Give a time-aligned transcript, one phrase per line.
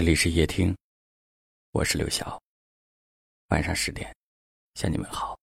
[0.00, 0.74] 这里是夜听，
[1.72, 2.40] 我是刘晓。
[3.48, 4.10] 晚上十点，
[4.74, 5.38] 向你们好。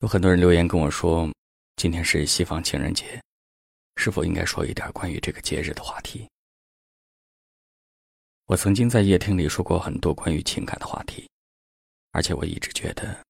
[0.00, 1.26] 有很多人留言跟我说，
[1.76, 3.18] 今天是西方情人节，
[3.96, 6.28] 是否应该说一点关于这个节日的话题？
[8.44, 11.26] 我曾经在夜听里说过很多关于情感的话题，
[12.10, 13.24] 而且我一直觉得，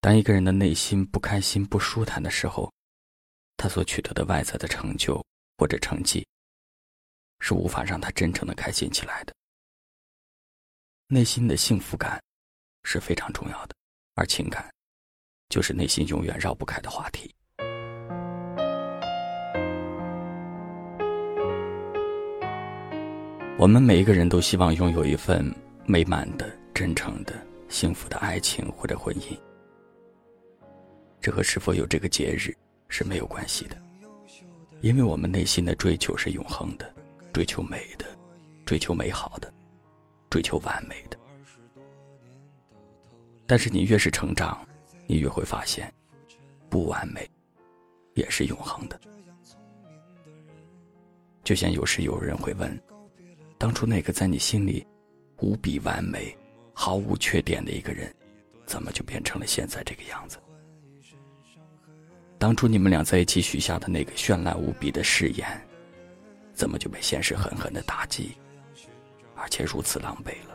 [0.00, 2.72] 当一个人的内心不开心、不舒坦的时候，
[3.56, 5.20] 他所取得的外在的成就
[5.58, 6.24] 或者成绩。
[7.46, 9.34] 是无法让他真正的开心起来的。
[11.08, 12.18] 内心的幸福感
[12.84, 13.74] 是非常重要的，
[14.14, 14.72] 而情感
[15.50, 17.30] 就是内心永远绕不开的话题。
[23.58, 27.34] 我们每一个人都希望拥有一份美满的、真诚的、
[27.68, 29.38] 幸福的爱情或者婚姻，
[31.20, 32.56] 这和是否有这个节日
[32.88, 33.76] 是没有关系的，
[34.80, 36.94] 因为我们内心的追求是永恒的。
[37.34, 38.06] 追求美的，
[38.64, 39.52] 追求美好的，
[40.30, 41.18] 追求完美的。
[43.44, 44.64] 但是你越是成长，
[45.08, 45.92] 你越会发现，
[46.70, 47.28] 不完美
[48.14, 49.00] 也是永恒的。
[51.42, 52.80] 就像有时有人会问，
[53.58, 54.86] 当初那个在你心里
[55.38, 56.34] 无比完美、
[56.72, 58.14] 毫无缺点的一个人，
[58.64, 60.38] 怎么就变成了现在这个样子？
[62.38, 65.68] 当初你们俩在一起许下的那个绚烂无比的誓言。
[66.54, 68.36] 怎么就被现实狠狠的打击，
[69.34, 70.54] 而且如此狼狈了？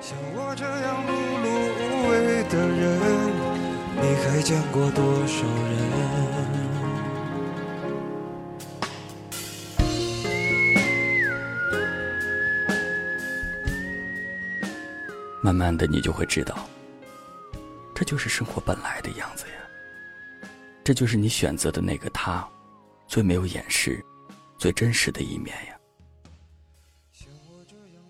[0.00, 1.12] 像我这样碌
[1.44, 1.46] 碌
[1.78, 2.78] 无为的人，
[4.00, 5.78] 你还见过多少人？
[15.42, 16.68] 慢慢的，你就会知道，
[17.94, 20.48] 这就是生活本来的样子呀。
[20.84, 22.46] 这就是你选择的那个他，
[23.06, 24.04] 最没有掩饰。
[24.58, 25.78] 最真实的一面呀！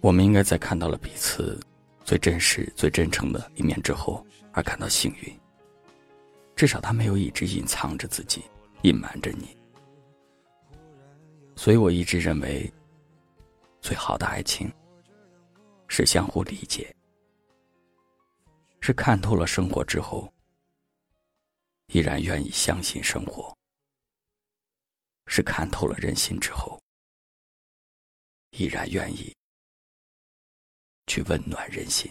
[0.00, 1.60] 我们应该在看到了彼此
[2.04, 5.40] 最真实、最真诚的一面之后，而感到幸运。
[6.56, 8.42] 至少他没有一直隐藏着自己，
[8.82, 9.54] 隐瞒着你。
[11.54, 12.72] 所以我一直认为，
[13.82, 14.72] 最好的爱情
[15.86, 16.94] 是相互理解，
[18.80, 20.32] 是看透了生活之后，
[21.88, 23.57] 依然愿意相信生活。
[25.30, 26.80] 是看透了人心之后，
[28.52, 29.32] 依然愿意
[31.06, 32.10] 去温暖人心。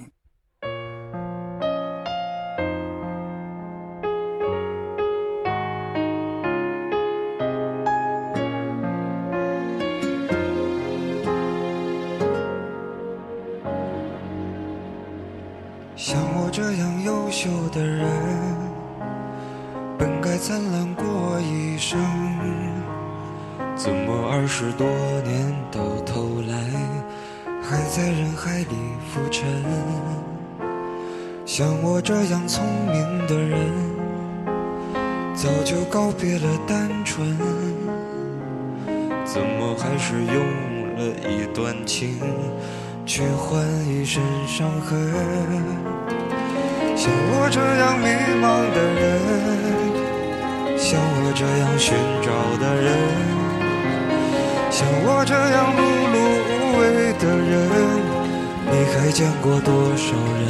[15.96, 18.08] 像我这样优秀的人，
[19.98, 21.98] 本该灿烂过一生。
[23.78, 24.88] 怎么二十多
[25.24, 26.58] 年到头来
[27.62, 28.76] 还在人海里
[29.14, 29.46] 浮沉？
[31.46, 33.60] 像我这样聪明的人，
[35.36, 37.38] 早就告别了单纯。
[39.24, 40.44] 怎么还是用
[40.98, 42.18] 了一段情，
[43.06, 44.98] 去换一身伤痕？
[46.96, 48.10] 像我这样迷
[48.42, 49.06] 茫的人，
[50.80, 52.28] 像我这样寻找
[52.60, 53.47] 的人。
[54.78, 55.82] 像我这样碌
[56.14, 56.16] 碌
[56.54, 56.86] 无为
[57.18, 57.50] 的人，
[58.70, 60.46] 你还见过多少人？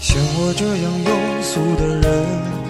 [0.00, 2.65] 像我这样庸俗的人。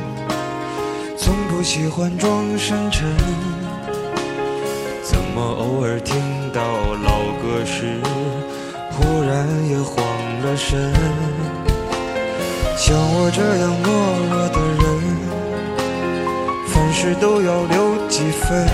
[1.66, 3.04] 喜欢装深沉，
[5.02, 6.14] 怎么偶尔听
[6.52, 6.62] 到
[7.02, 8.00] 老歌时，
[8.92, 10.06] 忽然也慌
[10.44, 10.92] 了神？
[12.76, 13.90] 像我这样懦
[14.30, 14.86] 弱的人，
[16.68, 18.64] 凡事都要留几分，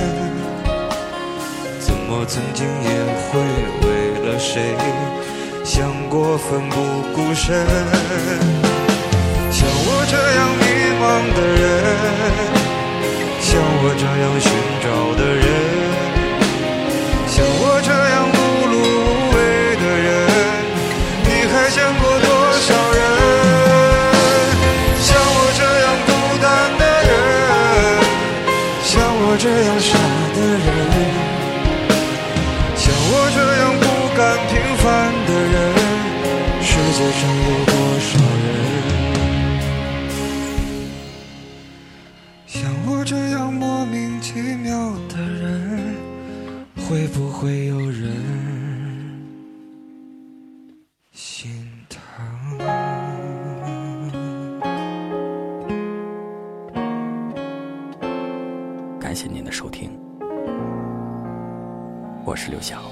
[1.81, 2.91] 怎么曾经也
[3.31, 3.41] 会
[3.87, 3.89] 为
[4.29, 4.77] 了谁
[5.65, 6.77] 想过奋不
[7.15, 7.67] 顾身？
[9.51, 10.63] 像我这样迷
[11.01, 11.03] 茫
[11.35, 12.62] 的人。
[13.83, 14.47] 像我这样寻
[14.81, 14.87] 找
[15.19, 15.43] 的人，
[17.27, 18.39] 像我这样碌
[18.71, 19.37] 碌无为
[19.75, 20.07] 的人，
[21.25, 22.25] 你还见过多
[22.63, 23.03] 少人？
[25.03, 26.47] 像我这样孤单
[26.79, 27.11] 的人，
[28.85, 29.99] 像我这样傻
[30.37, 30.71] 的人，
[32.77, 33.85] 像我这样不
[34.17, 34.87] 甘平凡
[35.27, 35.59] 的人，
[36.63, 38.15] 世界上有多少
[59.23, 59.93] 谢您的收听，
[62.25, 62.83] 我是刘翔。